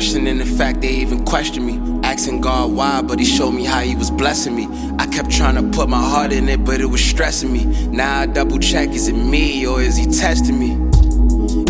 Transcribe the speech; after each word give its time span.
fact, 0.00 0.80
they 0.80 0.88
even 0.88 1.24
questioned 1.24 1.66
me. 1.66 1.78
Asking 2.02 2.40
God 2.40 2.72
why, 2.72 3.00
but 3.02 3.18
He 3.20 3.24
showed 3.24 3.52
me 3.52 3.64
how 3.64 3.80
He 3.80 3.94
was 3.94 4.10
blessing 4.10 4.56
me. 4.56 4.66
I 4.98 5.06
kept 5.06 5.30
trying 5.30 5.54
to 5.54 5.76
put 5.76 5.88
my 5.88 6.02
heart 6.02 6.32
in 6.32 6.48
it, 6.48 6.64
but 6.64 6.80
it 6.80 6.86
was 6.86 7.00
stressing 7.00 7.52
me. 7.52 7.64
Now 7.88 8.20
I 8.20 8.26
double 8.26 8.58
check 8.58 8.88
is 8.90 9.06
it 9.08 9.12
me 9.12 9.66
or 9.66 9.80
is 9.80 9.96
He 9.96 10.06
testing 10.06 10.58
me? 10.58 10.72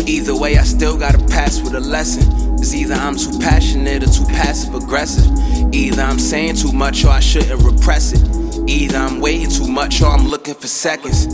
Either 0.07 0.35
way, 0.35 0.57
I 0.57 0.63
still 0.63 0.97
gotta 0.97 1.19
pass 1.27 1.61
with 1.61 1.75
a 1.75 1.79
lesson. 1.79 2.23
It's 2.57 2.73
either 2.73 2.95
I'm 2.95 3.15
too 3.15 3.37
passionate 3.39 4.03
or 4.03 4.07
too 4.07 4.25
passive 4.25 4.73
aggressive. 4.73 5.31
Either 5.71 6.01
I'm 6.01 6.19
saying 6.19 6.55
too 6.55 6.71
much 6.71 7.05
or 7.05 7.09
I 7.09 7.19
shouldn't 7.19 7.61
repress 7.61 8.13
it. 8.13 8.69
Either 8.69 8.97
I'm 8.97 9.19
waiting 9.19 9.49
too 9.51 9.67
much 9.67 10.01
or 10.01 10.07
I'm 10.07 10.27
looking 10.27 10.55
for 10.55 10.67
seconds. 10.67 11.27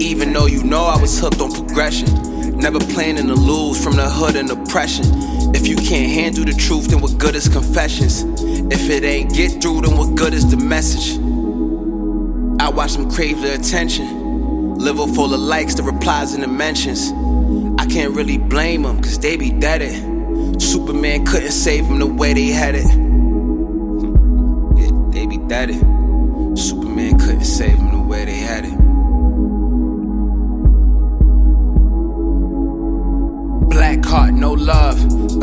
Even 0.00 0.32
though 0.32 0.46
you 0.46 0.62
know 0.62 0.84
I 0.84 1.00
was 1.00 1.18
hooked 1.18 1.40
on 1.40 1.50
progression. 1.52 2.06
Never 2.62 2.78
planning 2.78 3.26
to 3.26 3.34
lose 3.34 3.82
from 3.82 3.96
the 3.96 4.08
hood 4.08 4.36
and 4.36 4.48
oppression. 4.48 5.04
If 5.52 5.66
you 5.66 5.74
can't 5.74 6.12
handle 6.12 6.44
the 6.44 6.52
truth, 6.52 6.86
then 6.86 7.00
what 7.00 7.18
good 7.18 7.34
is 7.34 7.48
confessions? 7.48 8.22
If 8.72 8.88
it 8.88 9.02
ain't 9.02 9.34
get 9.34 9.60
through, 9.60 9.80
then 9.80 9.96
what 9.96 10.14
good 10.14 10.32
is 10.32 10.48
the 10.48 10.56
message? 10.56 11.18
I 12.60 12.70
watch 12.70 12.92
them 12.92 13.10
crave 13.10 13.40
the 13.40 13.54
attention. 13.54 14.76
Liver 14.76 15.08
full 15.08 15.34
of 15.34 15.40
likes, 15.40 15.74
the 15.74 15.82
replies 15.82 16.34
and 16.34 16.44
the 16.44 16.46
mentions. 16.46 17.10
I 17.80 17.86
can't 17.86 18.14
really 18.14 18.38
blame 18.38 18.82
them, 18.82 19.02
cause 19.02 19.18
they 19.18 19.36
be 19.36 19.50
deaded. 19.50 20.62
Superman 20.62 21.26
couldn't 21.26 21.50
save 21.50 21.88
them 21.88 21.98
the 21.98 22.06
way 22.06 22.32
they 22.32 22.46
had 22.46 22.76
it. 22.76 22.86
Yeah, 24.76 24.90
they 25.10 25.26
be 25.26 25.38
deaded. 25.38 25.80
Superman 26.56 27.18
couldn't 27.18 27.44
save 27.44 27.76
them 27.76 27.90
the 27.90 28.02
way 28.02 28.24
they 28.24 28.36
had 28.36 28.66
it. 28.66 28.81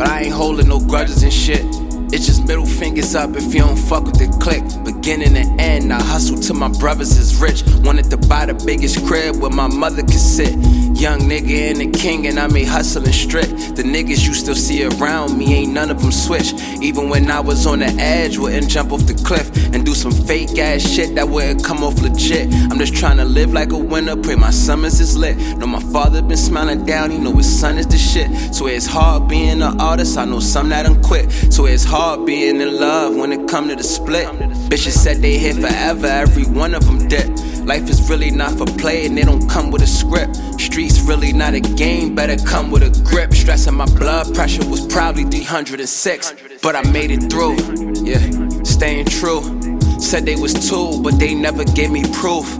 But 0.00 0.08
I 0.08 0.22
ain't 0.22 0.32
holding 0.32 0.68
no 0.68 0.80
grudges 0.80 1.22
and 1.22 1.30
shit. 1.30 1.62
It's 2.10 2.24
just 2.24 2.46
middle 2.46 2.64
fingers 2.64 3.14
up 3.14 3.36
if 3.36 3.52
you 3.52 3.60
don't 3.60 3.76
fuck 3.76 4.04
with 4.04 4.14
the 4.14 4.34
click. 4.40 4.64
Beginning 4.82 5.36
and 5.36 5.60
end, 5.60 5.92
I 5.92 6.00
hustle 6.00 6.38
till 6.38 6.56
my 6.56 6.68
brothers 6.68 7.18
is 7.18 7.36
rich. 7.36 7.62
Wanted 7.84 8.08
to 8.08 8.16
buy 8.16 8.46
the 8.46 8.54
biggest 8.54 9.04
crib 9.06 9.36
where 9.36 9.50
my 9.50 9.68
mother 9.68 10.00
could 10.00 10.14
sit. 10.14 10.52
Young 10.96 11.20
nigga 11.28 11.70
and 11.70 11.80
the 11.80 11.90
king, 11.90 12.26
and 12.28 12.40
I 12.40 12.46
made 12.46 12.66
hustling 12.66 13.12
strict. 13.12 13.76
The 13.76 13.82
niggas 13.82 14.26
you 14.26 14.32
still 14.32 14.54
see 14.54 14.86
around 14.86 15.36
me, 15.36 15.52
ain't 15.52 15.74
none 15.74 15.90
of 15.90 16.00
them 16.00 16.12
switch. 16.12 16.54
Even 16.80 17.10
when 17.10 17.30
I 17.30 17.40
was 17.40 17.66
on 17.66 17.80
the 17.80 17.92
edge, 18.00 18.38
wouldn't 18.38 18.70
jump 18.70 18.92
off 18.92 19.06
the 19.06 19.14
cliff 19.14 19.50
and 19.74 19.84
some 20.00 20.12
fake 20.12 20.58
ass 20.58 20.80
shit 20.80 21.14
that 21.14 21.28
wouldn't 21.28 21.62
come 21.62 21.84
off 21.84 22.00
legit. 22.00 22.52
I'm 22.70 22.78
just 22.78 22.94
trying 22.94 23.18
to 23.18 23.24
live 23.24 23.52
like 23.52 23.70
a 23.70 23.76
winner, 23.76 24.16
pray 24.16 24.34
my 24.34 24.50
summers 24.50 24.98
is 24.98 25.14
lit. 25.14 25.36
Know 25.58 25.66
my 25.66 25.82
father 25.92 26.22
been 26.22 26.38
smiling 26.38 26.86
down, 26.86 27.10
he 27.10 27.18
know 27.18 27.36
his 27.36 27.60
son 27.60 27.76
is 27.76 27.86
the 27.86 27.98
shit. 27.98 28.54
So 28.54 28.66
it's 28.66 28.86
hard 28.86 29.28
being 29.28 29.60
an 29.60 29.78
artist, 29.78 30.16
I 30.16 30.24
know 30.24 30.40
some 30.40 30.70
that 30.70 30.84
done 30.84 31.02
quit. 31.02 31.30
So 31.52 31.66
it's 31.66 31.84
hard 31.84 32.24
being 32.24 32.62
in 32.62 32.80
love 32.80 33.14
when 33.14 33.30
it 33.30 33.46
come 33.46 33.68
to 33.68 33.76
the 33.76 33.82
split. 33.82 34.26
Bitches 34.70 34.96
said 34.96 35.18
they 35.18 35.36
here 35.36 35.54
forever, 35.54 36.06
every 36.06 36.44
one 36.44 36.74
of 36.74 36.86
them 36.86 37.06
did. 37.06 37.28
Life 37.66 37.90
is 37.90 38.08
really 38.08 38.30
not 38.30 38.52
for 38.52 38.64
play 38.64 39.04
and 39.04 39.18
they 39.18 39.22
don't 39.22 39.46
come 39.48 39.70
with 39.70 39.82
a 39.82 39.86
script. 39.86 40.34
Streets 40.58 41.02
really 41.02 41.34
not 41.34 41.52
a 41.52 41.60
game, 41.60 42.14
better 42.14 42.42
come 42.46 42.70
with 42.70 42.82
a 42.82 43.04
grip. 43.04 43.34
Stressing 43.34 43.74
my 43.74 43.84
blood 43.84 44.34
pressure 44.34 44.66
was 44.66 44.86
probably 44.86 45.24
306, 45.24 46.34
but 46.62 46.74
I 46.74 46.82
made 46.90 47.10
it 47.10 47.30
through. 47.30 47.56
Yeah, 48.02 48.62
staying 48.64 49.04
true. 49.06 49.59
Said 50.00 50.24
they 50.26 50.36
was 50.36 50.54
two, 50.68 51.00
but 51.02 51.18
they 51.18 51.34
never 51.34 51.62
gave 51.62 51.90
me 51.90 52.02
proof. 52.14 52.50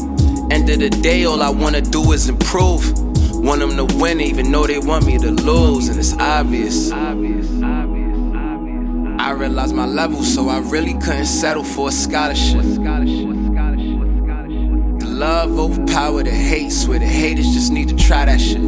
End 0.51 0.69
of 0.69 0.79
the 0.79 0.91
day, 0.91 1.25
all 1.25 1.43
I 1.43 1.49
wanna 1.51 1.81
do 1.81 2.13
is 2.13 2.29
improve. 2.29 2.93
Want 3.35 3.61
them 3.61 3.77
to 3.77 3.87
win, 3.97 4.21
even 4.21 4.53
though 4.53 4.67
they 4.67 4.79
want 4.79 5.07
me 5.07 5.17
to 5.19 5.31
lose, 5.31 5.89
and 5.89 5.99
it's 5.99 6.13
obvious. 6.19 6.91
I 6.93 7.13
realized 9.33 9.75
my 9.75 9.87
level, 9.87 10.23
so 10.23 10.49
I 10.49 10.59
really 10.61 10.95
couldn't 10.95 11.27
settle 11.27 11.65
for 11.65 11.89
a 11.89 11.93
scholarship. 11.93 12.63
The 14.99 15.07
love 15.07 15.59
overpower 15.59 16.23
the 16.23 16.31
hate, 16.31 16.71
swear 16.71 16.99
the 16.99 17.07
haters 17.07 17.53
just 17.53 17.73
need 17.73 17.89
to 17.89 17.97
try 17.97 18.27
that 18.27 18.41
shit. 18.41 18.61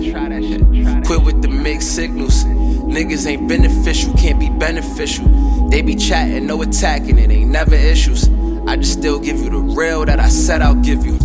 Quit 1.05 1.23
with 1.23 1.43
the 1.43 1.49
mixed 1.49 1.95
signals. 1.95 2.45
Niggas 2.45 3.27
ain't 3.27 3.49
beneficial, 3.49 4.13
can't 4.15 4.41
be 4.41 4.49
beneficial. 4.49 5.27
They 5.69 5.83
be 5.83 5.95
chatting, 5.95 6.47
no 6.47 6.63
attacking, 6.63 7.19
it 7.19 7.31
ain't 7.31 7.51
never 7.51 7.75
issues. 7.75 8.29
I 8.67 8.77
just 8.77 8.93
still 8.93 9.19
give 9.19 9.39
you 9.39 9.51
the 9.51 9.59
real 9.59 10.05
that 10.05 10.21
I 10.21 10.29
said 10.29 10.63
I'll 10.63 10.75
give 10.75 11.05
you. 11.05 11.19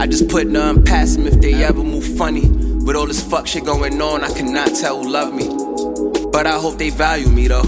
I 0.00 0.06
just 0.06 0.28
put 0.28 0.46
none 0.46 0.84
past 0.84 1.16
them 1.16 1.26
if 1.26 1.40
they 1.40 1.54
ever 1.64 1.82
move 1.82 2.04
funny. 2.16 2.48
With 2.48 2.96
all 2.96 3.06
this 3.06 3.22
fuck 3.22 3.46
shit 3.46 3.64
going 3.64 4.00
on, 4.00 4.24
I 4.24 4.32
cannot 4.32 4.74
tell 4.74 5.02
who 5.02 5.10
love 5.10 5.34
me. 5.34 5.48
But 6.32 6.46
I 6.46 6.58
hope 6.58 6.78
they 6.78 6.90
value 6.90 7.28
me 7.28 7.48
though. 7.48 7.64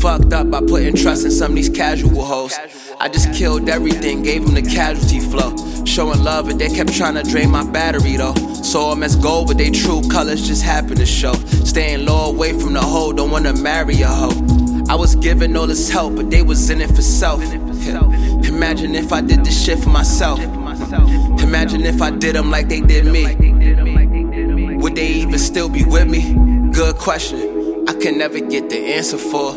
Fucked 0.00 0.32
up 0.32 0.50
by 0.50 0.60
putting 0.60 0.94
trust 0.94 1.24
in 1.24 1.30
some 1.30 1.52
of 1.52 1.56
these 1.56 1.68
casual 1.68 2.24
hoes. 2.24 2.58
I 3.00 3.08
just 3.08 3.32
killed 3.34 3.68
everything, 3.68 4.22
gave 4.22 4.44
them 4.44 4.54
the 4.54 4.62
casualty 4.62 5.20
flow. 5.20 5.54
Showing 5.84 6.22
love, 6.22 6.48
and 6.48 6.60
they 6.60 6.68
kept 6.68 6.92
trying 6.94 7.14
to 7.14 7.22
drain 7.22 7.50
my 7.50 7.64
battery 7.64 8.16
though. 8.16 8.34
Saw 8.62 8.90
them 8.90 9.02
as 9.02 9.16
gold, 9.16 9.48
but 9.48 9.58
they 9.58 9.70
true 9.70 10.02
colors 10.10 10.46
just 10.46 10.62
happen 10.62 10.96
to 10.96 11.06
show. 11.06 11.32
Staying 11.64 12.04
low 12.06 12.30
away 12.30 12.52
from 12.52 12.74
the 12.74 12.80
hoe, 12.80 13.12
don't 13.12 13.30
wanna 13.30 13.54
marry 13.54 14.00
a 14.02 14.06
hoe. 14.06 14.60
I 14.88 14.94
was 14.96 15.16
giving 15.16 15.56
all 15.56 15.66
this 15.66 15.88
help, 15.88 16.16
but 16.16 16.30
they 16.30 16.42
was 16.42 16.68
in 16.70 16.80
it 16.80 16.90
for 16.94 17.02
self. 17.02 17.42
Yeah. 17.80 18.00
Imagine 18.44 18.94
if 18.94 19.12
I 19.12 19.20
did 19.20 19.44
this 19.44 19.64
shit 19.64 19.78
for 19.78 19.90
myself. 19.90 20.40
Imagine 20.40 21.82
if 21.82 22.00
I 22.00 22.10
did 22.10 22.36
them 22.36 22.50
like 22.50 22.68
they 22.68 22.80
did 22.80 23.06
me. 23.06 24.76
Would 24.76 24.94
they 24.96 25.08
even 25.08 25.38
still 25.38 25.68
be 25.68 25.84
with 25.84 26.08
me? 26.08 26.34
Good 26.72 26.96
question. 26.96 27.84
I 27.88 27.94
can 27.94 28.18
never 28.18 28.40
get 28.40 28.70
the 28.70 28.78
answer 28.78 29.18
for. 29.18 29.52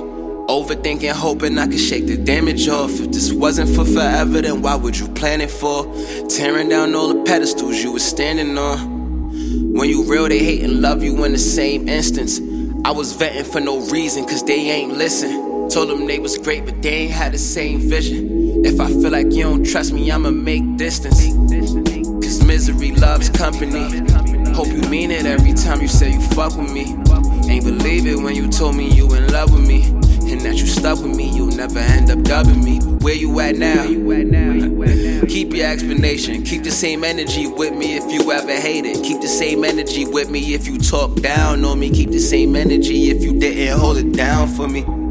Overthinking, 0.48 1.12
hoping 1.12 1.58
I 1.58 1.68
could 1.68 1.80
shake 1.80 2.08
the 2.08 2.18
damage 2.18 2.68
off. 2.68 2.92
If 3.00 3.12
this 3.12 3.32
wasn't 3.32 3.70
for 3.76 3.86
forever, 3.86 4.42
then 4.42 4.62
why 4.62 4.76
would 4.76 4.98
you 4.98 5.08
plan 5.08 5.40
it 5.40 5.52
for? 5.52 5.86
Tearing 6.28 6.70
down 6.70 6.96
all 6.96 7.14
the 7.14 7.24
pedestals 7.24 7.82
you 7.82 7.94
were 7.94 8.00
standing 8.00 8.58
on. 8.58 9.74
When 9.74 9.90
you 9.90 10.04
real, 10.04 10.28
they 10.28 10.40
hate 10.40 10.64
and 10.64 10.82
love 10.82 11.04
you 11.04 11.24
in 11.24 11.32
the 11.32 11.38
same 11.38 11.88
instance. 11.88 12.40
I 12.86 12.92
was 12.92 13.14
venting 13.14 13.46
for 13.46 13.62
no 13.62 13.80
reason, 13.88 14.26
cause 14.26 14.44
they 14.44 14.70
ain't 14.70 14.98
listen. 14.98 15.53
Told 15.72 15.90
them 15.90 16.06
they 16.06 16.20
was 16.20 16.38
great, 16.38 16.66
but 16.66 16.82
they 16.82 16.90
ain't 16.90 17.12
had 17.12 17.34
the 17.34 17.38
same 17.38 17.80
vision. 17.80 18.66
If 18.66 18.80
I 18.80 18.88
feel 18.88 19.12
like 19.12 19.32
you 19.32 19.44
don't 19.44 19.64
trust 19.66 19.94
me, 19.94 20.12
I'ma 20.12 20.32
make 20.32 20.78
distance. 20.78 21.26
Cause 22.24 22.44
misery 22.46 22.92
loves 22.92 23.30
company. 23.30 24.02
Hope 24.54 24.68
you 24.68 24.82
mean 24.90 25.12
it 25.12 25.26
every 25.26 25.54
time 25.54 25.82
you 25.82 25.88
say 25.88 26.12
you 26.14 26.22
fuck 26.22 26.56
with 26.56 26.72
me. 26.72 26.96
Ain't 27.52 27.66
believe 27.66 28.06
it 28.06 28.18
when 28.18 28.36
you 28.36 28.48
told 28.50 28.76
me 28.76 28.90
you 28.90 29.12
in 29.16 29.32
love 29.32 29.52
with 29.52 29.68
me. 29.68 29.84
And 30.32 30.42
that 30.42 30.56
you 30.56 30.66
stuck 30.66 31.00
with 31.00 31.16
me, 31.16 31.30
you'll 31.30 31.48
never 31.48 31.80
end 31.80 32.10
up 32.10 32.22
dubbing 32.24 32.64
me. 32.64 32.80
Where 32.80 33.16
you 33.16 33.40
at 33.40 33.56
now? 33.56 33.84
Keep 35.28 35.54
your 35.54 35.68
explanation. 35.68 36.44
Keep 36.44 36.64
the 36.64 36.72
same 36.72 37.04
energy 37.04 37.48
with 37.48 37.74
me 37.74 37.98
if 37.98 38.12
you 38.12 38.32
ever 38.32 38.56
hate 38.56 38.86
it. 38.86 39.04
Keep 39.04 39.22
the 39.22 39.28
same 39.28 39.64
energy 39.64 40.06
with 40.06 40.30
me 40.30 40.54
if 40.54 40.68
you 40.68 40.78
talk 40.78 41.16
down 41.22 41.66
on 41.66 41.80
me. 41.80 41.90
Keep 41.90 42.12
the 42.12 42.20
same 42.20 42.56
energy 42.56 43.10
if 43.10 43.22
you 43.24 43.38
didn't 43.38 43.80
hold 43.80 43.98
it 43.98 44.14
down 44.14 44.48
for 44.48 44.68
me. 44.68 45.03